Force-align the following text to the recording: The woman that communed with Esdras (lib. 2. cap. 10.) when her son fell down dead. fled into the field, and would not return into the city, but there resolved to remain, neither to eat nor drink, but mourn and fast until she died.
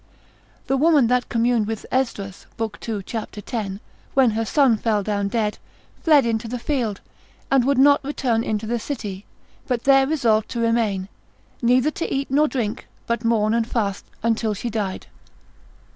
The 0.65 0.77
woman 0.77 1.05
that 1.09 1.29
communed 1.29 1.67
with 1.67 1.85
Esdras 1.91 2.47
(lib. 2.57 2.79
2. 2.79 3.03
cap. 3.03 3.31
10.) 3.33 3.79
when 4.15 4.31
her 4.31 4.45
son 4.45 4.75
fell 4.75 5.03
down 5.03 5.27
dead. 5.27 5.59
fled 6.01 6.25
into 6.25 6.47
the 6.47 6.57
field, 6.57 7.01
and 7.51 7.63
would 7.65 7.77
not 7.77 8.03
return 8.03 8.43
into 8.43 8.65
the 8.65 8.79
city, 8.79 9.25
but 9.67 9.83
there 9.83 10.07
resolved 10.07 10.49
to 10.49 10.59
remain, 10.59 11.07
neither 11.61 11.91
to 11.91 12.11
eat 12.11 12.31
nor 12.31 12.47
drink, 12.47 12.87
but 13.05 13.23
mourn 13.23 13.53
and 13.53 13.67
fast 13.67 14.03
until 14.23 14.55
she 14.55 14.71
died. 14.71 15.05